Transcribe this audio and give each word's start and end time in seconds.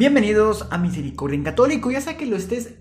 Bienvenidos 0.00 0.66
a 0.70 0.78
Misericordia 0.78 1.36
en 1.36 1.44
Católico, 1.44 1.90
ya 1.90 2.00
sea 2.00 2.16
que 2.16 2.24
lo 2.24 2.34
estés 2.34 2.76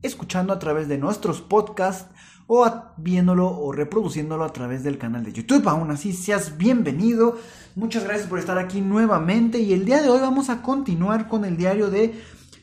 escuchando 0.00 0.50
a 0.50 0.58
través 0.58 0.88
de 0.88 0.96
nuestros 0.96 1.42
podcasts 1.42 2.08
o 2.46 2.66
viéndolo 2.96 3.50
o 3.50 3.70
reproduciéndolo 3.70 4.44
a 4.44 4.52
través 4.54 4.82
del 4.82 4.96
canal 4.96 5.24
de 5.24 5.34
YouTube. 5.34 5.68
Aún 5.68 5.90
así, 5.90 6.14
seas 6.14 6.56
bienvenido. 6.56 7.36
Muchas 7.74 8.04
gracias 8.04 8.30
por 8.30 8.38
estar 8.38 8.56
aquí 8.58 8.80
nuevamente 8.80 9.58
y 9.58 9.74
el 9.74 9.84
día 9.84 10.00
de 10.00 10.08
hoy 10.08 10.20
vamos 10.20 10.48
a 10.48 10.62
continuar 10.62 11.28
con 11.28 11.44
el 11.44 11.58
diario 11.58 11.90
de 11.90 12.18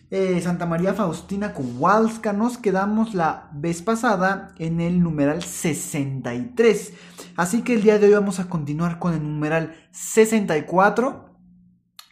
eh, 0.09 0.41
Santa 0.41 0.65
María 0.65 0.95
Faustina 0.95 1.53
Kowalska. 1.53 2.33
Nos 2.33 2.57
quedamos 2.57 3.13
la 3.13 3.51
vez 3.53 3.83
pasada 3.83 4.55
en 4.57 4.81
el 4.81 5.03
numeral 5.03 5.43
63. 5.43 6.93
Así 7.35 7.61
que 7.61 7.75
el 7.75 7.83
día 7.83 7.99
de 7.99 8.07
hoy 8.07 8.13
vamos 8.13 8.39
a 8.39 8.49
continuar 8.49 8.97
con 8.97 9.13
el 9.13 9.21
numeral 9.21 9.75
64 9.91 11.30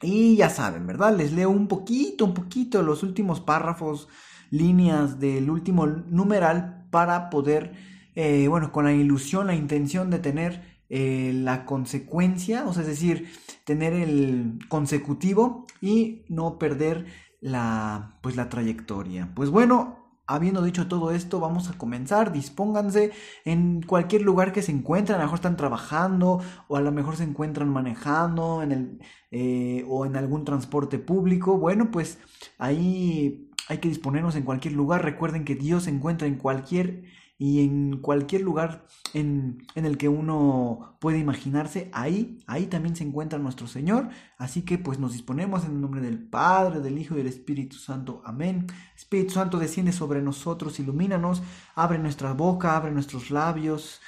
y 0.02 0.36
ya 0.38 0.50
saben, 0.50 0.88
¿verdad? 0.88 1.16
Les 1.16 1.32
leo 1.32 1.50
un 1.50 1.68
poquito, 1.68 2.26
un 2.26 2.34
poquito 2.34 2.82
los 2.82 3.04
últimos 3.04 3.42
párrafos, 3.42 4.08
líneas 4.52 5.20
del 5.20 5.50
último 5.50 5.86
numeral 5.86 6.88
para 6.90 7.30
poder, 7.30 7.74
eh, 8.16 8.48
bueno, 8.48 8.72
con 8.72 8.86
la 8.86 8.94
ilusión, 8.94 9.48
la 9.48 9.56
intención 9.56 10.10
de 10.10 10.20
tener 10.20 10.80
eh, 10.90 11.32
la 11.36 11.66
consecuencia, 11.66 12.66
o 12.66 12.74
sea, 12.74 12.82
es 12.82 12.88
decir, 12.88 13.30
tener 13.64 13.94
el 13.94 14.60
consecutivo 14.70 15.66
y 15.82 16.24
no 16.30 16.58
perder 16.58 17.06
la, 17.42 18.18
pues, 18.22 18.36
la 18.36 18.50
trayectoria. 18.50 19.32
Pues 19.36 19.50
bueno, 19.50 19.99
Habiendo 20.32 20.62
dicho 20.62 20.88
todo 20.88 21.10
esto, 21.10 21.40
vamos 21.40 21.72
a 21.72 21.78
comenzar. 21.80 22.32
Dispónganse 22.32 23.12
en 23.46 23.82
cualquier 23.82 24.22
lugar 24.22 24.54
que 24.54 24.62
se 24.62 24.72
encuentren. 24.72 25.16
A 25.16 25.18
lo 25.18 25.24
mejor 25.24 25.40
están 25.40 25.58
trabajando 25.58 26.40
o 26.68 26.78
a 26.78 26.82
lo 26.82 26.92
mejor 26.92 27.18
se 27.18 27.24
encuentran 27.24 27.68
manejando 27.68 28.62
en 28.62 28.72
el, 28.72 29.00
eh, 29.32 29.84
o 29.88 30.06
en 30.06 30.16
algún 30.16 30.46
transporte 30.46 31.00
público. 31.00 31.58
Bueno, 31.58 31.90
pues 31.90 32.20
ahí 32.60 33.50
hay 33.68 33.80
que 33.80 33.90
disponernos 33.90 34.36
en 34.36 34.44
cualquier 34.44 34.76
lugar. 34.76 35.04
Recuerden 35.04 35.46
que 35.46 35.56
Dios 35.56 35.86
se 35.86 35.90
encuentra 35.90 36.28
en 36.28 36.36
cualquier 36.36 37.06
y 37.42 37.62
en 37.62 38.02
cualquier 38.02 38.42
lugar 38.42 38.86
en, 39.14 39.66
el 39.74 39.98
que 39.98 40.10
uno 40.10 40.98
puede 41.00 41.20
imaginarse, 41.20 41.90
ahí, 41.94 42.38
ahí 42.48 42.68
también 42.68 42.98
se 42.98 43.06
encuentra 43.06 43.40
nuestro 43.40 43.66
Señor. 43.66 44.10
Así 44.38 44.64
que 44.64 44.78
pues 44.78 45.00
nos 45.00 45.14
disponemos 45.14 45.64
en 45.64 45.72
el 45.72 45.82
nombre 45.82 46.02
del 46.02 46.20
Padre, 46.20 46.82
del 46.82 46.98
Hijo 46.98 47.16
y 47.16 47.20
del 47.20 47.28
Espíritu 47.28 47.78
Santo. 47.78 48.22
Amén. 48.26 48.68
Espíritu 48.94 49.36
Santo 49.36 49.58
desciende 49.58 49.94
sobre 49.94 50.22
nosotros, 50.22 50.82
ilumínanos, 50.82 51.42
abre 51.76 51.98
nuestra 51.98 52.34
boca, 52.34 52.76
abre 52.76 52.92
nuestros 52.92 53.32
labios 53.32 54.02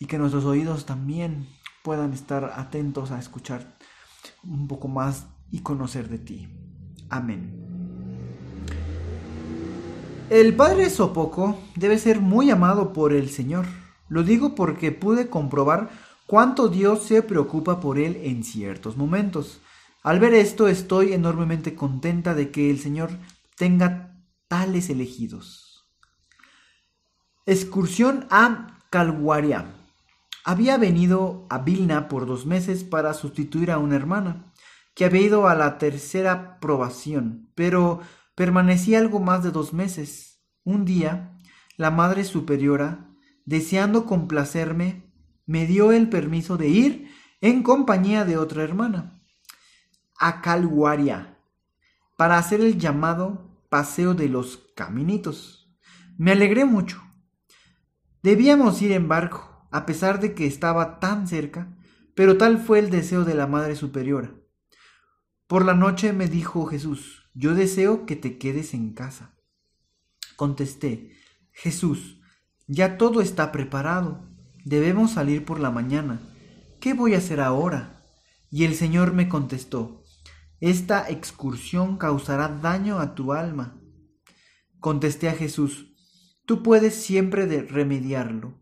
y 0.00 0.06
que 0.06 0.18
nuestros 0.18 0.44
oídos 0.44 0.84
también 0.84 1.46
puedan 1.84 2.12
estar 2.12 2.52
atentos 2.56 3.12
a 3.12 3.20
escuchar 3.20 3.76
un 4.42 4.66
poco 4.66 4.88
más 4.88 5.28
y 5.52 5.60
conocer 5.60 6.08
de 6.08 6.18
ti. 6.18 6.48
Amén. 7.10 7.61
El 10.32 10.56
padre 10.56 10.88
Sopoco 10.88 11.58
debe 11.76 11.98
ser 11.98 12.22
muy 12.22 12.50
amado 12.50 12.94
por 12.94 13.12
el 13.12 13.28
Señor. 13.28 13.66
Lo 14.08 14.22
digo 14.22 14.54
porque 14.54 14.90
pude 14.90 15.28
comprobar 15.28 15.90
cuánto 16.26 16.68
Dios 16.68 17.02
se 17.02 17.22
preocupa 17.22 17.80
por 17.80 17.98
él 17.98 18.18
en 18.22 18.42
ciertos 18.42 18.96
momentos. 18.96 19.60
Al 20.02 20.20
ver 20.20 20.32
esto 20.32 20.68
estoy 20.68 21.12
enormemente 21.12 21.74
contenta 21.74 22.32
de 22.32 22.50
que 22.50 22.70
el 22.70 22.80
Señor 22.80 23.10
tenga 23.58 24.24
tales 24.48 24.88
elegidos. 24.88 25.84
Excursión 27.44 28.26
a 28.30 28.78
Calguaria. 28.88 29.74
Había 30.46 30.78
venido 30.78 31.46
a 31.50 31.58
Vilna 31.58 32.08
por 32.08 32.24
dos 32.24 32.46
meses 32.46 32.84
para 32.84 33.12
sustituir 33.12 33.70
a 33.70 33.76
una 33.76 33.96
hermana, 33.96 34.50
que 34.94 35.04
había 35.04 35.20
ido 35.20 35.46
a 35.46 35.54
la 35.54 35.76
tercera 35.76 36.58
probación, 36.58 37.50
pero 37.54 38.00
Permanecí 38.34 38.94
algo 38.94 39.20
más 39.20 39.42
de 39.42 39.50
dos 39.50 39.72
meses. 39.72 40.42
Un 40.64 40.84
día, 40.84 41.36
la 41.76 41.90
Madre 41.90 42.24
Superiora, 42.24 43.10
deseando 43.44 44.06
complacerme, 44.06 45.12
me 45.44 45.66
dio 45.66 45.92
el 45.92 46.08
permiso 46.08 46.56
de 46.56 46.68
ir 46.68 47.10
en 47.40 47.62
compañía 47.62 48.24
de 48.24 48.38
otra 48.38 48.62
hermana, 48.62 49.20
a 50.18 50.40
Calguaria, 50.40 51.38
para 52.16 52.38
hacer 52.38 52.60
el 52.60 52.78
llamado 52.78 53.50
Paseo 53.68 54.14
de 54.14 54.28
los 54.28 54.68
Caminitos. 54.76 55.76
Me 56.16 56.32
alegré 56.32 56.64
mucho. 56.64 57.02
Debíamos 58.22 58.80
ir 58.80 58.92
en 58.92 59.08
barco, 59.08 59.66
a 59.70 59.84
pesar 59.84 60.20
de 60.20 60.34
que 60.34 60.46
estaba 60.46 61.00
tan 61.00 61.26
cerca, 61.26 61.76
pero 62.14 62.38
tal 62.38 62.58
fue 62.58 62.78
el 62.78 62.90
deseo 62.90 63.24
de 63.24 63.34
la 63.34 63.46
Madre 63.46 63.74
Superiora. 63.76 64.32
Por 65.46 65.64
la 65.64 65.74
noche 65.74 66.12
me 66.12 66.28
dijo 66.28 66.64
Jesús, 66.66 67.21
yo 67.34 67.54
deseo 67.54 68.06
que 68.06 68.16
te 68.16 68.38
quedes 68.38 68.74
en 68.74 68.92
casa. 68.92 69.34
Contesté, 70.36 71.12
Jesús, 71.52 72.20
ya 72.66 72.98
todo 72.98 73.20
está 73.20 73.52
preparado, 73.52 74.28
debemos 74.64 75.12
salir 75.12 75.44
por 75.44 75.60
la 75.60 75.70
mañana. 75.70 76.20
¿Qué 76.80 76.94
voy 76.94 77.14
a 77.14 77.18
hacer 77.18 77.40
ahora? 77.40 78.02
Y 78.50 78.64
el 78.64 78.74
Señor 78.74 79.12
me 79.14 79.28
contestó, 79.28 80.02
esta 80.60 81.08
excursión 81.08 81.96
causará 81.96 82.48
daño 82.48 82.98
a 82.98 83.14
tu 83.14 83.32
alma. 83.32 83.80
Contesté 84.78 85.28
a 85.28 85.34
Jesús, 85.34 85.94
tú 86.46 86.62
puedes 86.62 86.94
siempre 86.94 87.46
remediarlo. 87.62 88.60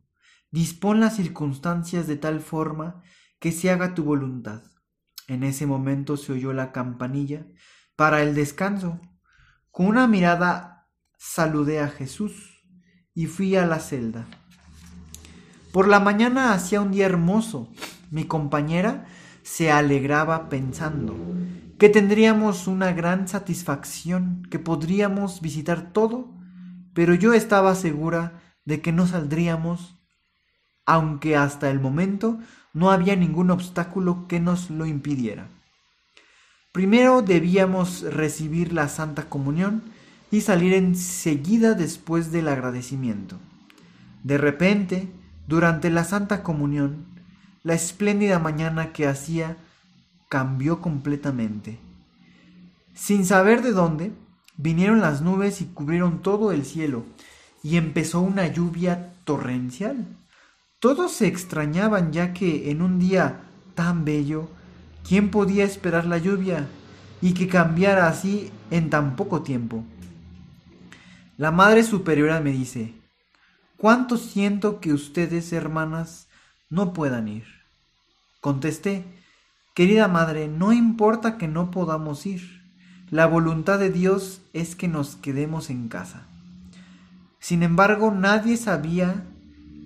Dispón 0.50 1.00
las 1.00 1.16
circunstancias 1.16 2.06
de 2.06 2.16
tal 2.16 2.40
forma 2.40 3.02
que 3.38 3.52
se 3.52 3.70
haga 3.70 3.94
tu 3.94 4.04
voluntad. 4.04 4.62
En 5.28 5.44
ese 5.44 5.66
momento 5.66 6.16
se 6.16 6.32
oyó 6.32 6.52
la 6.52 6.72
campanilla 6.72 7.46
para 8.00 8.22
el 8.22 8.34
descanso. 8.34 8.98
Con 9.70 9.84
una 9.84 10.06
mirada 10.06 10.88
saludé 11.18 11.80
a 11.80 11.88
Jesús 11.88 12.64
y 13.12 13.26
fui 13.26 13.56
a 13.56 13.66
la 13.66 13.78
celda. 13.78 14.26
Por 15.70 15.86
la 15.86 16.00
mañana 16.00 16.54
hacía 16.54 16.80
un 16.80 16.92
día 16.92 17.04
hermoso. 17.04 17.68
Mi 18.10 18.24
compañera 18.24 19.04
se 19.42 19.70
alegraba 19.70 20.48
pensando 20.48 21.14
que 21.78 21.90
tendríamos 21.90 22.68
una 22.68 22.90
gran 22.94 23.28
satisfacción, 23.28 24.46
que 24.50 24.58
podríamos 24.58 25.42
visitar 25.42 25.92
todo, 25.92 26.32
pero 26.94 27.12
yo 27.12 27.34
estaba 27.34 27.74
segura 27.74 28.40
de 28.64 28.80
que 28.80 28.92
no 28.92 29.06
saldríamos, 29.06 30.00
aunque 30.86 31.36
hasta 31.36 31.68
el 31.68 31.80
momento 31.80 32.38
no 32.72 32.92
había 32.92 33.14
ningún 33.14 33.50
obstáculo 33.50 34.26
que 34.26 34.40
nos 34.40 34.70
lo 34.70 34.86
impidiera. 34.86 35.48
Primero 36.72 37.22
debíamos 37.22 38.02
recibir 38.02 38.72
la 38.72 38.88
Santa 38.88 39.28
Comunión 39.28 39.82
y 40.30 40.42
salir 40.42 40.72
enseguida 40.74 41.74
después 41.74 42.30
del 42.30 42.46
agradecimiento. 42.46 43.36
De 44.22 44.38
repente, 44.38 45.08
durante 45.48 45.90
la 45.90 46.04
Santa 46.04 46.44
Comunión, 46.44 47.06
la 47.64 47.74
espléndida 47.74 48.38
mañana 48.38 48.92
que 48.92 49.08
hacía 49.08 49.56
cambió 50.28 50.80
completamente. 50.80 51.80
Sin 52.94 53.26
saber 53.26 53.62
de 53.62 53.72
dónde, 53.72 54.12
vinieron 54.56 55.00
las 55.00 55.22
nubes 55.22 55.60
y 55.60 55.64
cubrieron 55.64 56.22
todo 56.22 56.52
el 56.52 56.64
cielo, 56.64 57.04
y 57.64 57.78
empezó 57.78 58.20
una 58.20 58.46
lluvia 58.46 59.12
torrencial. 59.24 60.06
Todos 60.78 61.10
se 61.10 61.26
extrañaban 61.26 62.12
ya 62.12 62.32
que 62.32 62.70
en 62.70 62.80
un 62.80 63.00
día 63.00 63.40
tan 63.74 64.04
bello 64.04 64.48
¿Quién 65.06 65.30
podía 65.30 65.64
esperar 65.64 66.06
la 66.06 66.18
lluvia 66.18 66.68
y 67.20 67.34
que 67.34 67.48
cambiara 67.48 68.08
así 68.08 68.50
en 68.70 68.90
tan 68.90 69.16
poco 69.16 69.42
tiempo? 69.42 69.84
La 71.36 71.50
Madre 71.50 71.82
Superiora 71.82 72.40
me 72.40 72.52
dice, 72.52 72.94
¿cuánto 73.76 74.16
siento 74.16 74.80
que 74.80 74.92
ustedes, 74.92 75.52
hermanas, 75.52 76.28
no 76.68 76.92
puedan 76.92 77.28
ir? 77.28 77.44
Contesté, 78.40 79.04
querida 79.74 80.06
Madre, 80.06 80.48
no 80.48 80.72
importa 80.72 81.38
que 81.38 81.48
no 81.48 81.70
podamos 81.70 82.26
ir. 82.26 82.60
La 83.10 83.26
voluntad 83.26 83.78
de 83.78 83.90
Dios 83.90 84.42
es 84.52 84.76
que 84.76 84.86
nos 84.86 85.16
quedemos 85.16 85.70
en 85.70 85.88
casa. 85.88 86.26
Sin 87.40 87.62
embargo, 87.62 88.12
nadie 88.12 88.56
sabía 88.56 89.24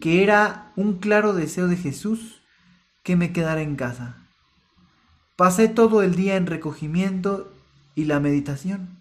que 0.01 0.23
era 0.23 0.73
un 0.77 0.99
claro 0.99 1.33
deseo 1.33 1.69
de 1.69 1.77
Jesús 1.77 2.43
que 3.03 3.17
me 3.17 3.33
quedara 3.33 3.63
en 3.63 3.77
casa. 3.77 4.24
Pasé 5.37 5.67
todo 5.67 6.03
el 6.03 6.15
día 6.15 6.37
en 6.37 6.47
recogimiento 6.47 7.53
y 7.97 8.05
la 8.05 8.21
meditación. 8.21 9.01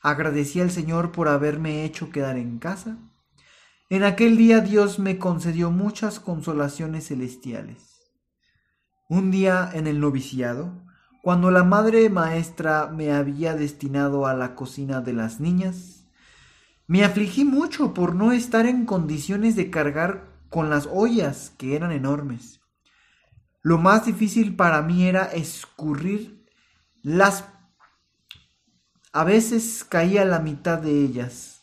Agradecí 0.00 0.58
al 0.58 0.70
Señor 0.70 1.12
por 1.12 1.28
haberme 1.28 1.84
hecho 1.84 2.08
quedar 2.08 2.38
en 2.38 2.58
casa. 2.58 2.96
En 3.90 4.02
aquel 4.02 4.38
día 4.38 4.62
Dios 4.62 4.98
me 4.98 5.18
concedió 5.18 5.70
muchas 5.70 6.18
consolaciones 6.18 7.08
celestiales. 7.08 8.00
Un 9.10 9.30
día 9.30 9.70
en 9.74 9.86
el 9.86 10.00
noviciado, 10.00 10.72
cuando 11.22 11.50
la 11.50 11.62
madre 11.62 12.08
maestra 12.08 12.86
me 12.86 13.12
había 13.12 13.54
destinado 13.54 14.26
a 14.26 14.32
la 14.32 14.54
cocina 14.54 15.02
de 15.02 15.12
las 15.12 15.40
niñas, 15.40 16.06
me 16.86 17.04
afligí 17.04 17.44
mucho 17.44 17.92
por 17.92 18.14
no 18.14 18.32
estar 18.32 18.64
en 18.64 18.86
condiciones 18.86 19.56
de 19.56 19.68
cargar 19.68 20.24
con 20.48 20.70
las 20.70 20.88
ollas, 20.90 21.52
que 21.58 21.76
eran 21.76 21.92
enormes. 21.92 22.60
Lo 23.66 23.78
más 23.78 24.06
difícil 24.06 24.54
para 24.54 24.80
mí 24.80 25.08
era 25.08 25.24
escurrir 25.24 26.46
las... 27.02 27.46
A 29.12 29.24
veces 29.24 29.82
caía 29.82 30.24
la 30.24 30.38
mitad 30.38 30.78
de 30.78 31.02
ellas. 31.02 31.62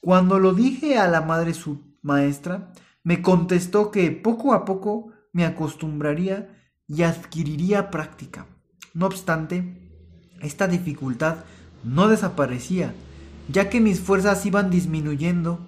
Cuando 0.00 0.38
lo 0.38 0.54
dije 0.54 0.96
a 0.96 1.08
la 1.08 1.20
madre 1.20 1.54
su 1.54 1.98
maestra, 2.02 2.72
me 3.02 3.20
contestó 3.20 3.90
que 3.90 4.12
poco 4.12 4.54
a 4.54 4.64
poco 4.64 5.10
me 5.32 5.44
acostumbraría 5.44 6.56
y 6.86 7.02
adquiriría 7.02 7.90
práctica. 7.90 8.46
No 8.94 9.06
obstante, 9.06 9.90
esta 10.40 10.68
dificultad 10.68 11.38
no 11.82 12.06
desaparecía 12.06 12.94
ya 13.48 13.68
que 13.68 13.80
mis 13.80 13.98
fuerzas 13.98 14.46
iban 14.46 14.70
disminuyendo 14.70 15.66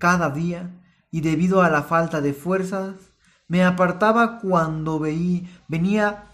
cada 0.00 0.30
día 0.30 0.74
y 1.12 1.20
debido 1.20 1.62
a 1.62 1.70
la 1.70 1.84
falta 1.84 2.20
de 2.20 2.32
fuerzas 2.32 3.07
me 3.48 3.64
apartaba 3.64 4.38
cuando 4.38 4.98
veí, 4.98 5.50
venía 5.66 6.26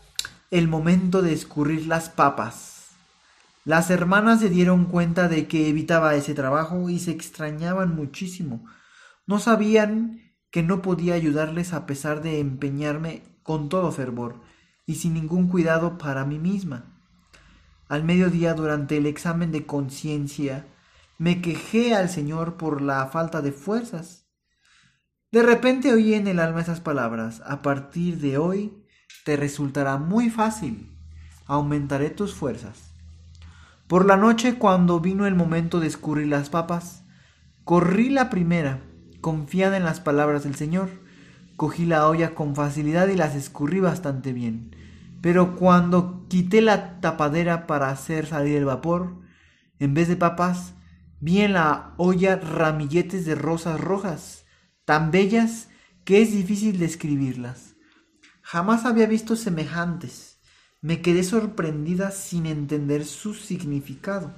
el 0.50 0.68
momento 0.68 1.22
de 1.22 1.32
escurrir 1.32 1.86
las 1.86 2.10
papas. 2.10 2.88
Las 3.64 3.90
hermanas 3.90 4.40
se 4.40 4.50
dieron 4.50 4.84
cuenta 4.84 5.28
de 5.28 5.48
que 5.48 5.68
evitaba 5.68 6.14
ese 6.16 6.34
trabajo 6.34 6.90
y 6.90 6.98
se 6.98 7.12
extrañaban 7.12 7.94
muchísimo. 7.94 8.66
No 9.26 9.38
sabían 9.38 10.20
que 10.50 10.62
no 10.62 10.82
podía 10.82 11.14
ayudarles 11.14 11.72
a 11.72 11.86
pesar 11.86 12.20
de 12.20 12.40
empeñarme 12.40 13.22
con 13.42 13.68
todo 13.68 13.90
fervor 13.90 14.42
y 14.84 14.96
sin 14.96 15.14
ningún 15.14 15.48
cuidado 15.48 15.96
para 15.96 16.24
mí 16.24 16.38
misma. 16.38 16.84
Al 17.88 18.04
mediodía 18.04 18.54
durante 18.54 18.96
el 18.96 19.06
examen 19.06 19.50
de 19.50 19.66
conciencia 19.66 20.66
me 21.16 21.40
quejé 21.40 21.94
al 21.94 22.08
Señor 22.08 22.56
por 22.56 22.82
la 22.82 23.06
falta 23.06 23.40
de 23.40 23.52
fuerzas. 23.52 24.23
De 25.34 25.42
repente 25.42 25.92
oí 25.92 26.14
en 26.14 26.28
el 26.28 26.38
alma 26.38 26.60
esas 26.60 26.78
palabras, 26.78 27.42
a 27.44 27.60
partir 27.60 28.20
de 28.20 28.38
hoy 28.38 28.72
te 29.24 29.36
resultará 29.36 29.96
muy 29.96 30.30
fácil, 30.30 30.96
aumentaré 31.48 32.10
tus 32.10 32.32
fuerzas. 32.32 32.92
Por 33.88 34.06
la 34.06 34.16
noche, 34.16 34.58
cuando 34.58 35.00
vino 35.00 35.26
el 35.26 35.34
momento 35.34 35.80
de 35.80 35.88
escurrir 35.88 36.28
las 36.28 36.50
papas, 36.50 37.02
corrí 37.64 38.10
la 38.10 38.30
primera, 38.30 38.78
confiada 39.20 39.76
en 39.76 39.82
las 39.82 39.98
palabras 39.98 40.44
del 40.44 40.54
Señor. 40.54 40.88
Cogí 41.56 41.84
la 41.84 42.06
olla 42.06 42.36
con 42.36 42.54
facilidad 42.54 43.08
y 43.08 43.16
las 43.16 43.34
escurrí 43.34 43.80
bastante 43.80 44.32
bien. 44.32 44.76
Pero 45.20 45.56
cuando 45.56 46.26
quité 46.28 46.60
la 46.60 47.00
tapadera 47.00 47.66
para 47.66 47.90
hacer 47.90 48.26
salir 48.26 48.54
el 48.54 48.66
vapor, 48.66 49.16
en 49.80 49.94
vez 49.94 50.06
de 50.06 50.14
papas, 50.14 50.74
Vi 51.18 51.40
en 51.40 51.54
la 51.54 51.94
olla 51.96 52.36
ramilletes 52.36 53.24
de 53.26 53.34
rosas 53.34 53.80
rojas, 53.80 54.43
tan 54.84 55.10
bellas 55.10 55.68
que 56.04 56.22
es 56.22 56.32
difícil 56.32 56.78
describirlas. 56.78 57.76
Jamás 58.42 58.84
había 58.84 59.06
visto 59.06 59.36
semejantes. 59.36 60.40
Me 60.80 61.00
quedé 61.00 61.24
sorprendida 61.24 62.10
sin 62.10 62.46
entender 62.46 63.04
su 63.06 63.34
significado. 63.34 64.32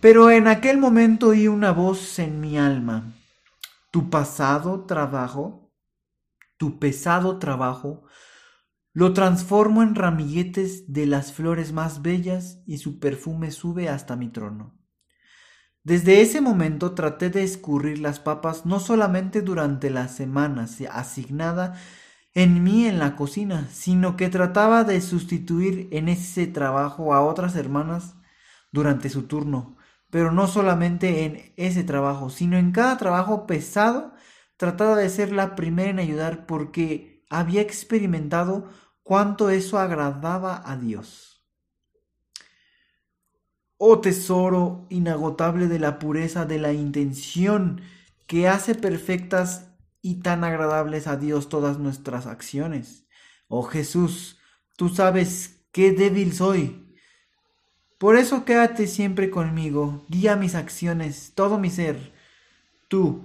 Pero 0.00 0.30
en 0.30 0.48
aquel 0.48 0.78
momento 0.78 1.28
oí 1.28 1.48
una 1.48 1.70
voz 1.70 2.18
en 2.18 2.40
mi 2.40 2.58
alma. 2.58 3.12
Tu 3.90 4.08
pasado 4.08 4.86
trabajo, 4.86 5.70
tu 6.56 6.78
pesado 6.78 7.38
trabajo, 7.38 8.04
lo 8.94 9.12
transformo 9.12 9.82
en 9.82 9.94
ramilletes 9.94 10.92
de 10.92 11.06
las 11.06 11.32
flores 11.32 11.72
más 11.72 12.02
bellas 12.02 12.62
y 12.66 12.78
su 12.78 12.98
perfume 12.98 13.50
sube 13.50 13.88
hasta 13.88 14.16
mi 14.16 14.28
trono. 14.28 14.81
Desde 15.84 16.20
ese 16.20 16.40
momento 16.40 16.92
traté 16.94 17.28
de 17.28 17.42
escurrir 17.42 17.98
las 17.98 18.20
papas 18.20 18.64
no 18.66 18.78
solamente 18.78 19.42
durante 19.42 19.90
la 19.90 20.06
semana 20.06 20.68
asignada 20.92 21.74
en 22.34 22.62
mí 22.62 22.86
en 22.86 22.98
la 23.00 23.16
cocina, 23.16 23.68
sino 23.72 24.16
que 24.16 24.28
trataba 24.28 24.84
de 24.84 25.00
sustituir 25.00 25.88
en 25.90 26.08
ese 26.08 26.46
trabajo 26.46 27.14
a 27.14 27.22
otras 27.22 27.56
hermanas 27.56 28.14
durante 28.70 29.10
su 29.10 29.24
turno, 29.24 29.76
pero 30.10 30.30
no 30.30 30.46
solamente 30.46 31.24
en 31.24 31.52
ese 31.56 31.82
trabajo, 31.84 32.30
sino 32.30 32.56
en 32.58 32.70
cada 32.72 32.96
trabajo 32.96 33.46
pesado, 33.46 34.14
trataba 34.56 34.96
de 34.96 35.08
ser 35.10 35.32
la 35.32 35.56
primera 35.56 35.90
en 35.90 35.98
ayudar 35.98 36.46
porque 36.46 37.24
había 37.28 37.60
experimentado 37.60 38.68
cuánto 39.02 39.50
eso 39.50 39.78
agradaba 39.78 40.62
a 40.64 40.76
Dios. 40.76 41.31
Oh 43.84 43.98
tesoro 43.98 44.86
inagotable 44.90 45.66
de 45.66 45.80
la 45.80 45.98
pureza 45.98 46.44
de 46.44 46.60
la 46.60 46.72
intención 46.72 47.80
que 48.28 48.46
hace 48.46 48.76
perfectas 48.76 49.72
y 50.00 50.20
tan 50.20 50.44
agradables 50.44 51.08
a 51.08 51.16
Dios 51.16 51.48
todas 51.48 51.80
nuestras 51.80 52.28
acciones. 52.28 53.08
Oh 53.48 53.64
Jesús, 53.64 54.38
tú 54.76 54.88
sabes 54.88 55.64
qué 55.72 55.90
débil 55.90 56.32
soy. 56.32 56.94
Por 57.98 58.14
eso 58.14 58.44
quédate 58.44 58.86
siempre 58.86 59.30
conmigo, 59.30 60.04
guía 60.08 60.36
mis 60.36 60.54
acciones, 60.54 61.32
todo 61.34 61.58
mi 61.58 61.68
ser. 61.68 62.12
Tú, 62.86 63.24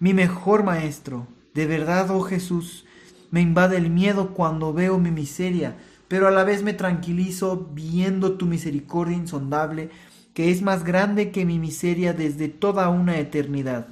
mi 0.00 0.12
mejor 0.12 0.64
maestro, 0.64 1.28
de 1.54 1.64
verdad, 1.66 2.10
oh 2.10 2.20
Jesús, 2.20 2.84
me 3.30 3.40
invade 3.40 3.78
el 3.78 3.88
miedo 3.88 4.34
cuando 4.34 4.74
veo 4.74 4.98
mi 4.98 5.10
miseria, 5.10 5.78
pero 6.14 6.28
a 6.28 6.30
la 6.30 6.44
vez 6.44 6.62
me 6.62 6.74
tranquilizo 6.74 7.70
viendo 7.72 8.34
tu 8.34 8.46
misericordia 8.46 9.16
insondable, 9.16 9.90
que 10.32 10.52
es 10.52 10.62
más 10.62 10.84
grande 10.84 11.32
que 11.32 11.44
mi 11.44 11.58
miseria 11.58 12.12
desde 12.12 12.46
toda 12.46 12.88
una 12.88 13.18
eternidad. 13.18 13.88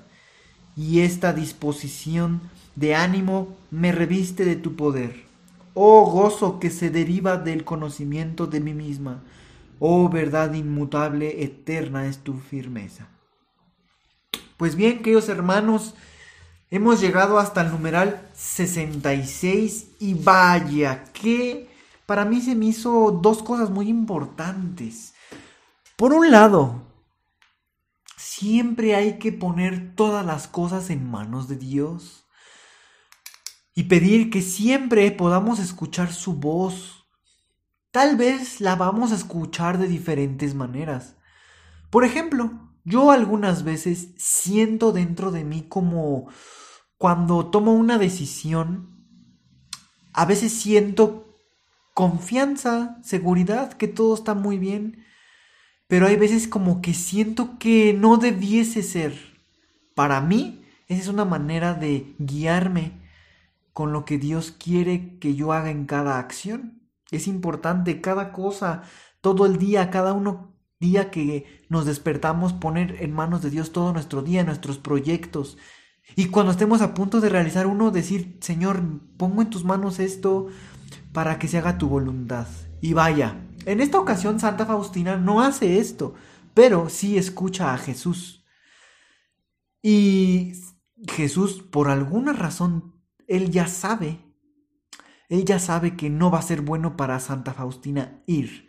Y 0.77 1.01
esta 1.01 1.33
disposición 1.33 2.41
de 2.77 2.95
ánimo 2.95 3.57
me 3.73 3.91
reviste 3.91 4.45
de 4.45 4.55
tu 4.55 4.77
poder. 4.77 5.25
Oh 5.75 6.09
gozo 6.09 6.61
que 6.61 6.71
se 6.71 6.91
deriva 6.91 7.39
del 7.39 7.65
conocimiento 7.65 8.47
de 8.47 8.61
mí 8.61 8.73
misma. 8.73 9.25
Oh 9.81 10.09
verdad 10.09 10.55
inmutable, 10.55 11.43
eterna 11.43 12.07
es 12.07 12.19
tu 12.19 12.35
firmeza. 12.35 13.09
Pues 14.59 14.77
bien, 14.77 15.03
queridos 15.03 15.29
hermanos, 15.29 15.97
hemos 16.71 17.01
llegado 17.01 17.41
hasta 17.41 17.63
el 17.63 17.73
numeral 17.73 18.29
66 18.33 19.89
y 19.99 20.15
vaya, 20.15 21.03
que 21.13 21.72
para 22.07 22.25
mí 22.25 22.41
se 22.41 22.55
me 22.55 22.67
hizo 22.67 23.11
dos 23.23 23.43
cosas 23.43 23.71
muy 23.71 23.89
importantes. 23.89 25.15
Por 25.97 26.13
un 26.13 26.31
lado, 26.31 26.83
siempre 28.17 28.95
hay 28.95 29.19
que 29.19 29.33
poner 29.33 29.95
todas 29.95 30.25
las 30.25 30.49
cosas 30.49 30.91
en 30.91 31.09
manos 31.09 31.49
de 31.49 31.57
Dios 31.57 32.27
y 33.75 33.85
pedir 33.85 34.31
que 34.31 34.43
siempre 34.43 35.11
podamos 35.11 35.59
escuchar 35.59 36.13
su 36.13 36.35
voz. 36.35 37.07
Tal 37.91 38.17
vez 38.17 38.61
la 38.61 38.77
vamos 38.77 39.13
a 39.13 39.17
escuchar 39.17 39.79
de 39.79 39.87
diferentes 39.87 40.55
maneras. 40.55 41.17
Por 41.91 42.05
ejemplo, 42.05 42.73
yo 42.85 43.11
algunas 43.11 43.65
veces 43.65 44.09
siento 44.17 44.93
dentro 44.93 45.31
de 45.31 45.45
mí 45.45 45.63
como 45.69 46.29
cuando 46.99 47.47
tomo 47.47 47.73
una 47.73 47.99
decisión, 47.99 49.05
a 50.13 50.25
veces 50.25 50.53
siento 50.53 51.32
confianza, 51.95 52.99
seguridad, 53.03 53.73
que 53.75 53.89
todo 53.89 54.15
está 54.15 54.35
muy 54.35 54.59
bien. 54.59 55.05
Pero 55.89 56.07
hay 56.07 56.17
veces 56.17 56.49
como 56.49 56.81
que 56.81 56.95
siento 56.95 57.59
que 57.59 57.93
no 57.93 58.17
debiese 58.17 58.83
ser. 58.83 59.15
Para 59.95 60.21
mí, 60.21 60.65
esa 60.89 61.03
es 61.03 61.09
una 61.09 61.25
manera 61.25 61.75
de 61.75 62.15
guiarme 62.19 63.03
con 63.73 63.93
lo 63.93 64.05
que 64.05 64.19
Dios 64.19 64.51
quiere 64.51 65.19
que 65.19 65.35
yo 65.35 65.53
haga 65.53 65.71
en 65.71 65.87
cada 65.87 66.19
acción. 66.19 66.83
Es 67.11 67.27
importante 67.27 68.01
cada 68.01 68.33
cosa, 68.33 68.83
todo 69.21 69.47
el 69.47 69.59
día, 69.59 69.91
cada 69.91 70.13
uno 70.13 70.53
día 70.81 71.11
que 71.11 71.65
nos 71.69 71.87
despertamos, 71.87 72.53
poner 72.53 72.97
en 73.01 73.13
manos 73.13 73.41
de 73.41 73.51
Dios 73.51 73.73
todo 73.73 73.93
nuestro 73.93 74.21
día, 74.21 74.45
nuestros 74.45 74.79
proyectos. 74.79 75.57
Y 76.17 76.27
cuando 76.27 76.53
estemos 76.53 76.83
a 76.83 76.93
punto 76.93 77.21
de 77.21 77.29
realizar 77.29 77.67
uno, 77.67 77.91
decir, 77.91 78.37
Señor, 78.41 78.83
pongo 79.17 79.43
en 79.43 79.51
tus 79.51 79.65
manos 79.65 80.01
esto, 80.01 80.49
para 81.13 81.39
que 81.39 81.49
se 81.49 81.59
haga 81.59 81.79
tu 81.79 81.89
voluntad. 81.89 82.47
Y 82.81 82.93
vaya, 82.93 83.37
en 83.65 83.81
esta 83.81 83.99
ocasión 83.99 84.41
Santa 84.41 84.67
Faustina 84.67 85.17
no 85.17 85.41
hace 85.41 85.79
esto, 85.79 86.15
pero 86.55 86.89
sí 86.89 87.17
escucha 87.17 87.73
a 87.73 87.79
Jesús. 87.79 88.45
Y 89.83 90.53
Jesús, 91.09 91.63
por 91.63 91.89
alguna 91.89 92.33
razón, 92.33 92.95
él 93.27 93.51
ya 93.51 93.67
sabe, 93.67 94.21
él 95.29 95.45
ya 95.45 95.59
sabe 95.59 95.97
que 95.97 96.11
no 96.11 96.31
va 96.31 96.39
a 96.39 96.43
ser 96.43 96.61
bueno 96.61 96.97
para 96.97 97.19
Santa 97.21 97.55
Faustina 97.55 98.23
ir. 98.27 98.69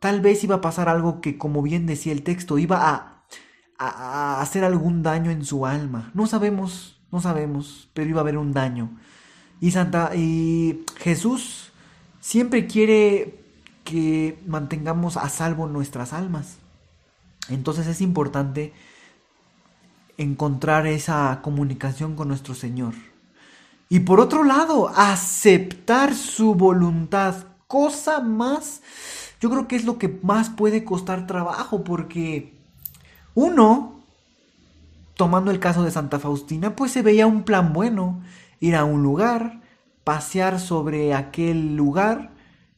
tal 0.00 0.20
vez 0.20 0.42
iba 0.42 0.56
a 0.56 0.60
pasar 0.60 0.88
algo 0.88 1.20
que, 1.20 1.38
como 1.38 1.62
bien 1.62 1.86
decía 1.86 2.12
el 2.12 2.24
texto, 2.24 2.58
iba 2.58 2.90
a, 2.90 3.24
a, 3.78 4.40
hacer 4.40 4.64
algún 4.64 5.02
daño 5.02 5.30
en 5.30 5.44
su 5.44 5.64
alma. 5.66 6.10
No 6.14 6.26
sabemos, 6.26 7.00
no 7.12 7.20
sabemos, 7.20 7.90
pero 7.94 8.10
iba 8.10 8.20
a 8.20 8.22
haber 8.22 8.38
un 8.38 8.52
daño. 8.52 8.98
Y 9.62 9.70
Santa 9.70 10.10
y 10.16 10.84
Jesús 10.96 11.70
siempre 12.20 12.66
quiere 12.66 13.38
que 13.84 14.36
mantengamos 14.44 15.16
a 15.16 15.28
salvo 15.28 15.68
nuestras 15.68 16.12
almas. 16.12 16.56
Entonces 17.48 17.86
es 17.86 18.00
importante 18.00 18.72
encontrar 20.18 20.88
esa 20.88 21.38
comunicación 21.42 22.16
con 22.16 22.26
nuestro 22.26 22.56
Señor. 22.56 22.94
Y 23.88 24.00
por 24.00 24.18
otro 24.18 24.42
lado, 24.42 24.88
aceptar 24.88 26.16
su 26.16 26.56
voluntad, 26.56 27.44
cosa 27.68 28.18
más, 28.18 28.82
yo 29.40 29.48
creo 29.48 29.68
que 29.68 29.76
es 29.76 29.84
lo 29.84 29.96
que 29.96 30.18
más 30.24 30.50
puede 30.50 30.82
costar 30.82 31.28
trabajo, 31.28 31.84
porque 31.84 32.52
uno, 33.36 34.00
tomando 35.14 35.52
el 35.52 35.60
caso 35.60 35.84
de 35.84 35.92
Santa 35.92 36.18
Faustina, 36.18 36.74
pues 36.74 36.90
se 36.90 37.02
veía 37.02 37.28
un 37.28 37.44
plan 37.44 37.72
bueno, 37.72 38.20
ir 38.62 38.76
a 38.76 38.84
un 38.84 39.02
lugar, 39.02 39.60
pasear 40.04 40.60
sobre 40.60 41.14
aquel 41.14 41.76
lugar 41.76 42.30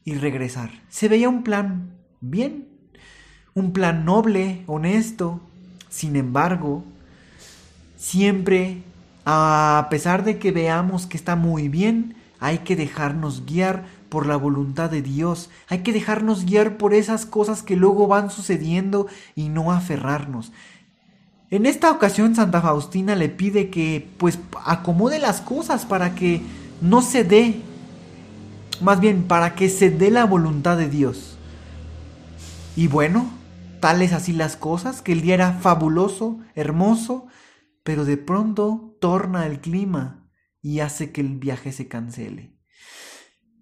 y 0.03 0.15
regresar. 0.15 0.71
Se 0.89 1.09
veía 1.09 1.29
un 1.29 1.43
plan 1.43 1.91
bien, 2.23 2.67
un 3.53 3.73
plan 3.73 4.07
noble, 4.07 4.65
honesto. 4.67 5.41
Sin 5.91 6.17
embargo, 6.17 6.85
siempre 7.97 8.83
a 9.27 9.89
pesar 9.91 10.25
de 10.25 10.39
que 10.39 10.53
veamos 10.53 11.07
que 11.07 11.19
está 11.19 11.37
muy 11.37 11.69
bien, 11.69 12.17
hay 12.41 12.59
que 12.59 12.77
dejarnos 12.77 13.45
guiar 13.47 13.85
por 14.09 14.27
la 14.27 14.37
voluntad 14.37 14.91
de 14.91 15.03
Dios. 15.03 15.51
Hay 15.69 15.79
que 15.81 15.93
dejarnos 15.93 16.47
guiar 16.47 16.79
por 16.79 16.95
esas 16.95 17.27
cosas 17.27 17.63
que 17.63 17.77
luego 17.77 18.07
van 18.07 18.31
sucediendo 18.31 19.07
y 19.35 19.51
no 19.51 19.71
aferrarnos. 19.71 20.51
En 21.51 21.67
esta 21.67 21.91
ocasión 21.91 22.35
Santa 22.35 22.61
Faustina 22.61 23.15
le 23.15 23.29
pide 23.29 23.71
que 23.71 24.09
pues 24.19 24.39
acomode 24.65 25.19
las 25.19 25.41
cosas 25.41 25.85
para 25.85 26.15
que 26.15 26.43
no 26.81 27.03
se 27.03 27.25
dé, 27.25 27.61
más 28.81 29.01
bien 29.01 29.25
para 29.25 29.55
que 29.55 29.69
se 29.69 29.91
dé 29.91 30.11
la 30.11 30.25
voluntad 30.25 30.77
de 30.77 30.89
Dios. 30.89 31.39
Y 32.77 32.89
bueno, 32.89 33.31
tales 33.81 34.13
así 34.13 34.33
las 34.33 34.57
cosas, 34.57 35.03
que 35.03 35.13
el 35.13 35.21
día 35.21 35.35
era 35.35 35.53
fabuloso, 35.53 36.39
hermoso, 36.55 37.27
pero 37.85 38.05
de 38.05 38.17
pronto 38.17 38.97
torna 39.01 39.47
el 39.47 39.61
clima 39.61 40.27
y 40.63 40.81
hace 40.81 41.13
que 41.13 41.21
el 41.21 41.37
viaje 41.39 41.71
se 41.71 41.87
cancele. 41.87 42.59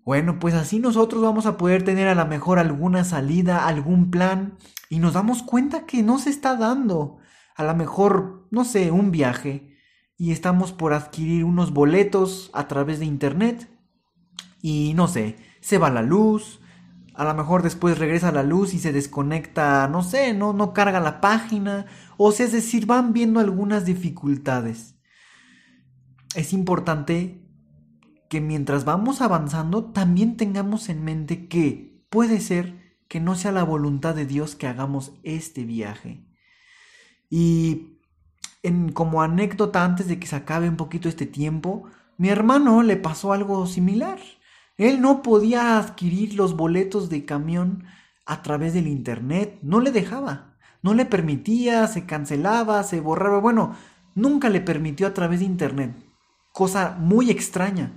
Bueno, 0.05 0.39
pues 0.39 0.55
así 0.55 0.79
nosotros 0.79 1.23
vamos 1.23 1.47
a 1.47 1.57
poder 1.57 1.85
tener 1.85 2.09
a 2.09 2.15
lo 2.15 2.27
mejor 2.27 2.59
alguna 2.59 3.05
salida, 3.05 3.67
algún 3.67 4.11
plan, 4.11 4.57
y 4.89 4.99
nos 4.99 5.13
damos 5.13 5.43
cuenta 5.43 5.87
que 5.87 6.03
no 6.03 6.19
se 6.19 6.31
está 6.31 6.57
dando. 6.57 7.19
A 7.55 7.65
lo 7.65 7.75
mejor, 7.75 8.49
no 8.51 8.65
sé, 8.65 8.91
un 8.91 9.11
viaje, 9.11 9.77
y 10.17 10.33
estamos 10.33 10.73
por 10.73 10.93
adquirir 10.93 11.45
unos 11.45 11.73
boletos 11.73 12.51
a 12.53 12.69
través 12.69 12.99
de 12.99 13.07
internet, 13.07 13.69
y 14.61 14.93
no 14.95 15.09
sé, 15.09 15.37
se 15.61 15.79
va 15.79 15.91
la 15.91 16.03
luz, 16.03 16.61
a 17.15 17.25
lo 17.25 17.35
mejor 17.35 17.63
después 17.63 17.99
regresa 17.99 18.33
la 18.33 18.43
luz 18.43 18.73
y 18.73 18.79
se 18.79 18.93
desconecta, 18.93 19.87
no 19.89 20.03
sé, 20.03 20.33
no, 20.33 20.53
no 20.53 20.73
carga 20.73 21.01
la 21.01 21.21
página, 21.21 21.87
o 22.17 22.33
sea, 22.33 22.47
es 22.47 22.53
decir, 22.53 22.87
van 22.87 23.13
viendo 23.13 23.41
algunas 23.41 23.85
dificultades. 23.85 24.97
Es 26.35 26.53
importante 26.53 27.47
que 28.31 28.41
mientras 28.41 28.87
vamos 28.87 29.21
avanzando 29.21 29.93
también 29.93 30.39
tengamos 30.39 30.89
en 30.89 31.05
mente 31.05 31.49
que 31.49 32.03
puede 32.09 32.41
ser 32.41 32.97
que 33.09 33.21
no 33.21 33.35
sea 33.35 33.53
la 33.53 33.63
voluntad 33.63 34.15
de 34.15 34.25
Dios 34.25 34.55
que 34.55 34.67
hagamos 34.67 35.13
este 35.23 35.65
viaje. 35.65 36.25
Y 37.35 37.99
en, 38.63 38.93
como 38.93 39.23
anécdota 39.23 39.87
antes 39.87 40.07
de 40.07 40.21
que 40.21 40.27
se 40.27 40.37
acabe 40.37 40.69
un 40.69 40.77
poquito 40.77 41.09
este 41.09 41.25
tiempo, 41.25 41.85
mi 42.19 42.29
hermano 42.29 42.83
le 42.83 42.99
pasó 42.99 43.33
algo 43.33 43.67
similar. 43.67 44.19
Él 44.77 45.01
no 45.01 45.23
podía 45.23 45.79
adquirir 45.79 46.35
los 46.35 46.55
boletos 46.55 47.09
de 47.09 47.25
camión 47.25 47.85
a 48.27 48.43
través 48.43 48.75
del 48.75 48.87
internet, 48.87 49.59
no 49.63 49.81
le 49.81 49.93
dejaba, 49.93 50.59
no 50.83 50.93
le 50.93 51.07
permitía, 51.07 51.87
se 51.87 52.05
cancelaba, 52.05 52.83
se 52.83 53.01
borraba, 53.01 53.39
bueno, 53.39 53.77
nunca 54.15 54.51
le 54.51 54.61
permitió 54.61 55.07
a 55.07 55.15
través 55.15 55.41
de 55.41 55.47
internet, 55.47 55.97
cosa 56.53 56.99
muy 57.01 57.31
extraña. 57.31 57.93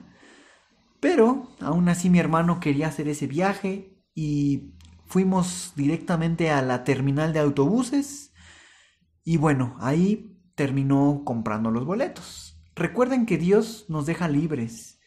Pero 1.01 1.49
aún 1.59 1.89
así 1.89 2.09
mi 2.09 2.19
hermano 2.19 2.61
quería 2.61 2.87
hacer 2.87 3.09
ese 3.09 3.27
viaje 3.27 4.01
y 4.15 4.75
fuimos 5.07 5.73
directamente 5.75 6.51
a 6.51 6.61
la 6.61 6.85
terminal 6.85 7.33
de 7.33 7.39
autobuses 7.39 8.31
y 9.25 9.35
bueno, 9.35 9.75
ahí 9.79 10.39
terminó 10.55 11.23
comprando 11.25 11.69
los 11.71 11.83
boletos. 11.83 12.57
Recuerden 12.75 13.25
que 13.25 13.37
Dios 13.37 13.85
nos 13.89 14.05
deja 14.05 14.29
libres. 14.29 14.99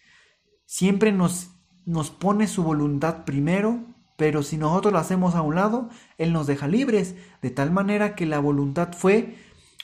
Siempre 0.66 1.12
nos 1.12 1.52
nos 1.88 2.10
pone 2.10 2.46
su 2.48 2.62
voluntad 2.62 3.24
primero, 3.24 3.80
pero 4.18 4.42
si 4.42 4.58
nosotros 4.58 4.92
lo 4.92 4.98
hacemos 4.98 5.34
a 5.34 5.40
un 5.40 5.54
lado, 5.54 5.88
Él 6.18 6.34
nos 6.34 6.46
deja 6.46 6.68
libres, 6.68 7.14
de 7.40 7.48
tal 7.48 7.70
manera 7.70 8.14
que 8.14 8.26
la 8.26 8.40
voluntad 8.40 8.90
fue 8.92 9.36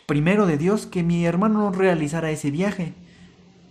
primero 0.05 0.45
de 0.45 0.59
Dios 0.59 0.85
que 0.85 1.03
mi 1.03 1.25
hermano 1.25 1.61
no 1.61 1.73
realizara 1.73 2.31
ese 2.31 2.51
viaje. 2.51 2.93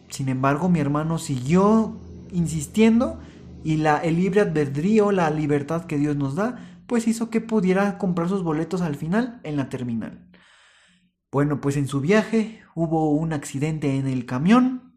Sin 0.09 0.29
embargo, 0.29 0.67
mi 0.67 0.79
hermano 0.79 1.19
siguió 1.19 1.95
insistiendo 2.31 3.19
y 3.63 3.77
la, 3.77 3.97
el 3.97 4.15
libre 4.15 4.41
albedrío, 4.41 5.11
la 5.11 5.29
libertad 5.29 5.85
que 5.85 5.99
Dios 5.99 6.15
nos 6.15 6.33
da, 6.33 6.57
pues 6.87 7.07
hizo 7.07 7.29
que 7.29 7.39
pudiera 7.39 7.99
comprar 7.99 8.29
sus 8.29 8.41
boletos 8.41 8.81
al 8.81 8.95
final 8.95 9.41
en 9.43 9.57
la 9.57 9.69
terminal. 9.69 10.25
Bueno, 11.33 11.61
pues 11.61 11.77
en 11.77 11.87
su 11.87 11.99
viaje 11.99 12.61
hubo 12.75 13.09
un 13.09 13.33
accidente 13.33 13.97
en 13.97 14.05
el 14.05 14.27
camión. 14.27 14.93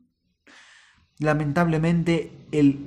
Lamentablemente 1.18 2.30
el 2.52 2.86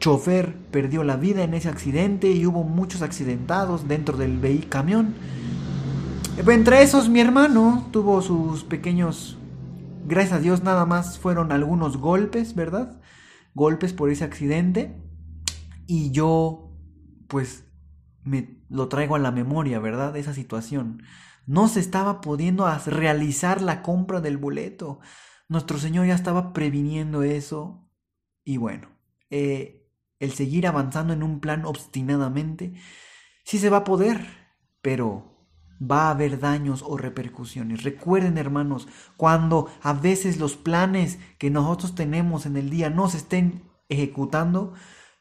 chofer 0.00 0.56
perdió 0.72 1.04
la 1.04 1.14
vida 1.14 1.44
en 1.44 1.54
ese 1.54 1.68
accidente 1.68 2.32
y 2.32 2.44
hubo 2.46 2.64
muchos 2.64 3.02
accidentados 3.02 3.86
dentro 3.86 4.16
del 4.16 4.38
vehículo 4.38 4.70
camión. 4.70 5.14
Entre 6.44 6.82
esos 6.82 7.08
mi 7.08 7.20
hermano 7.20 7.86
tuvo 7.92 8.22
sus 8.22 8.64
pequeños, 8.64 9.38
gracias 10.08 10.40
a 10.40 10.42
Dios 10.42 10.64
nada 10.64 10.84
más 10.84 11.16
fueron 11.16 11.52
algunos 11.52 11.96
golpes, 11.96 12.56
¿verdad? 12.56 13.00
Golpes 13.54 13.92
por 13.92 14.10
ese 14.10 14.24
accidente. 14.24 15.00
Y 15.86 16.10
yo 16.10 16.72
pues 17.28 17.66
me 18.24 18.58
lo 18.68 18.88
traigo 18.88 19.14
a 19.14 19.20
la 19.20 19.30
memoria, 19.30 19.78
¿verdad? 19.78 20.16
Esa 20.16 20.34
situación. 20.34 21.04
No 21.50 21.66
se 21.66 21.80
estaba 21.80 22.20
pudiendo 22.20 22.72
realizar 22.86 23.60
la 23.60 23.82
compra 23.82 24.20
del 24.20 24.38
boleto. 24.38 25.00
Nuestro 25.48 25.78
Señor 25.78 26.06
ya 26.06 26.14
estaba 26.14 26.52
previniendo 26.52 27.24
eso. 27.24 27.90
Y 28.44 28.56
bueno, 28.56 28.86
eh, 29.30 29.84
el 30.20 30.30
seguir 30.30 30.68
avanzando 30.68 31.12
en 31.12 31.24
un 31.24 31.40
plan 31.40 31.64
obstinadamente, 31.64 32.74
sí 33.42 33.58
se 33.58 33.68
va 33.68 33.78
a 33.78 33.84
poder, 33.84 34.24
pero 34.80 35.48
va 35.82 36.06
a 36.06 36.10
haber 36.10 36.38
daños 36.38 36.84
o 36.86 36.96
repercusiones. 36.96 37.82
Recuerden, 37.82 38.38
hermanos, 38.38 38.86
cuando 39.16 39.68
a 39.82 39.92
veces 39.92 40.38
los 40.38 40.56
planes 40.56 41.18
que 41.36 41.50
nosotros 41.50 41.96
tenemos 41.96 42.46
en 42.46 42.58
el 42.58 42.70
día 42.70 42.90
no 42.90 43.08
se 43.08 43.16
estén 43.16 43.64
ejecutando, 43.88 44.74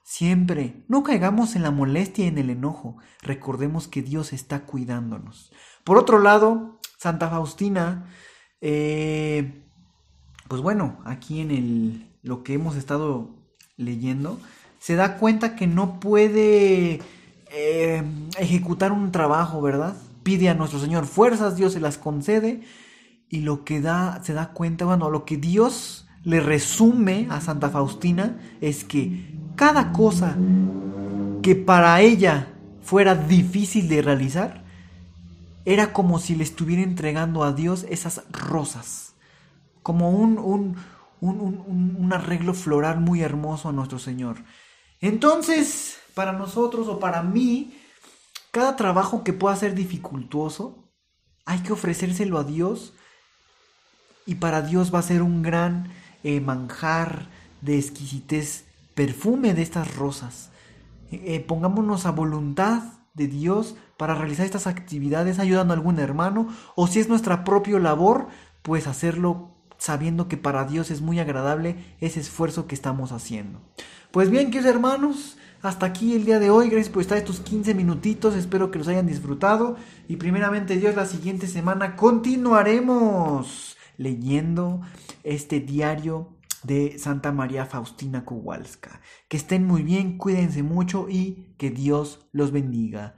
siempre 0.03 0.85
no 0.87 1.01
caigamos 1.01 1.55
en 1.55 1.63
la 1.63 1.71
molestia 1.71 2.25
y 2.25 2.27
en 2.27 2.37
el 2.37 2.51
enojo. 2.51 2.97
Recordemos 3.23 3.87
que 3.87 4.03
Dios 4.03 4.31
está 4.31 4.67
cuidándonos. 4.67 5.51
Por 5.89 5.97
otro 5.97 6.19
lado, 6.19 6.77
Santa 6.99 7.29
Faustina, 7.29 8.05
eh, 8.61 9.63
pues 10.47 10.61
bueno, 10.61 10.99
aquí 11.03 11.39
en 11.39 11.49
el, 11.49 12.07
lo 12.21 12.43
que 12.43 12.53
hemos 12.53 12.75
estado 12.75 13.31
leyendo, 13.75 14.39
se 14.77 14.93
da 14.93 15.17
cuenta 15.17 15.55
que 15.55 15.65
no 15.65 15.99
puede 15.99 17.01
eh, 17.51 18.03
ejecutar 18.37 18.91
un 18.91 19.11
trabajo, 19.11 19.63
¿verdad? 19.63 19.95
Pide 20.21 20.49
a 20.49 20.53
nuestro 20.53 20.79
Señor 20.79 21.07
fuerzas, 21.07 21.55
Dios 21.55 21.73
se 21.73 21.79
las 21.79 21.97
concede 21.97 22.61
y 23.27 23.39
lo 23.39 23.65
que 23.65 23.81
da, 23.81 24.21
se 24.23 24.33
da 24.33 24.49
cuenta, 24.49 24.85
bueno, 24.85 25.09
lo 25.09 25.25
que 25.25 25.37
Dios 25.37 26.07
le 26.23 26.39
resume 26.39 27.25
a 27.31 27.41
Santa 27.41 27.71
Faustina 27.71 28.37
es 28.61 28.83
que 28.83 29.33
cada 29.55 29.91
cosa 29.91 30.37
que 31.41 31.55
para 31.55 31.99
ella 32.01 32.53
fuera 32.79 33.15
difícil 33.15 33.89
de 33.89 34.03
realizar, 34.03 34.68
era 35.65 35.93
como 35.93 36.19
si 36.19 36.35
le 36.35 36.43
estuviera 36.43 36.81
entregando 36.81 37.43
a 37.43 37.53
Dios 37.53 37.85
esas 37.89 38.23
rosas, 38.31 39.13
como 39.83 40.11
un, 40.11 40.37
un, 40.37 40.77
un, 41.21 41.95
un 41.97 42.13
arreglo 42.13 42.53
floral 42.53 42.99
muy 42.99 43.21
hermoso 43.21 43.69
a 43.69 43.73
nuestro 43.73 43.99
Señor. 43.99 44.37
Entonces, 45.01 45.97
para 46.13 46.33
nosotros 46.33 46.87
o 46.87 46.99
para 46.99 47.23
mí, 47.23 47.73
cada 48.51 48.75
trabajo 48.75 49.23
que 49.23 49.33
pueda 49.33 49.55
ser 49.55 49.75
dificultoso, 49.75 50.89
hay 51.45 51.59
que 51.59 51.73
ofrecérselo 51.73 52.37
a 52.37 52.43
Dios 52.43 52.93
y 54.25 54.35
para 54.35 54.61
Dios 54.61 54.93
va 54.93 54.99
a 54.99 55.03
ser 55.03 55.21
un 55.21 55.41
gran 55.41 55.91
eh, 56.23 56.39
manjar 56.41 57.27
de 57.61 57.77
exquisitez, 57.77 58.65
perfume 58.93 59.53
de 59.53 59.61
estas 59.61 59.95
rosas. 59.95 60.51
Eh, 61.11 61.39
pongámonos 61.39 62.05
a 62.05 62.11
voluntad 62.11 62.83
de 63.13 63.27
Dios 63.27 63.75
para 63.99 64.15
realizar 64.15 64.45
estas 64.45 64.65
actividades 64.65 65.39
ayudando 65.39 65.73
a 65.73 65.75
algún 65.75 65.99
hermano 65.99 66.47
o 66.75 66.87
si 66.87 67.01
es 67.01 67.09
nuestra 67.09 67.43
propia 67.43 67.77
labor, 67.79 68.29
pues 68.61 68.87
hacerlo 68.87 69.51
sabiendo 69.77 70.29
que 70.29 70.37
para 70.37 70.63
Dios 70.63 70.89
es 70.89 71.01
muy 71.01 71.19
agradable 71.19 71.75
ese 71.99 72.21
esfuerzo 72.21 72.65
que 72.65 72.75
estamos 72.75 73.11
haciendo. 73.11 73.59
Pues 74.11 74.29
bien, 74.29 74.51
queridos 74.51 74.73
hermanos, 74.73 75.37
hasta 75.61 75.85
aquí 75.85 76.15
el 76.15 76.23
día 76.23 76.39
de 76.39 76.49
hoy. 76.49 76.69
Gracias 76.69 76.87
por 76.87 77.01
estar 77.01 77.17
estos 77.17 77.41
15 77.41 77.73
minutitos. 77.75 78.35
Espero 78.35 78.71
que 78.71 78.79
los 78.79 78.87
hayan 78.87 79.05
disfrutado. 79.05 79.75
Y 80.07 80.15
primeramente 80.15 80.77
Dios, 80.77 80.95
la 80.95 81.05
siguiente 81.05 81.47
semana 81.47 81.97
continuaremos 81.97 83.75
leyendo 83.97 84.79
este 85.25 85.59
diario 85.59 86.37
de 86.63 86.97
Santa 86.99 87.33
María 87.33 87.65
Faustina 87.65 88.23
Kowalska. 88.23 89.01
Que 89.27 89.35
estén 89.35 89.67
muy 89.67 89.83
bien, 89.83 90.17
cuídense 90.17 90.63
mucho 90.63 91.07
y 91.09 91.53
que 91.57 91.69
Dios 91.69 92.29
los 92.31 92.53
bendiga. 92.53 93.17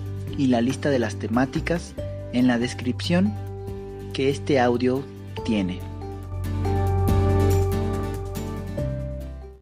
y 0.41 0.47
la 0.47 0.59
lista 0.59 0.89
de 0.89 0.97
las 0.97 1.17
temáticas 1.17 1.93
en 2.33 2.47
la 2.47 2.57
descripción 2.57 3.31
que 4.11 4.31
este 4.31 4.59
audio 4.59 5.03
tiene. 5.45 5.90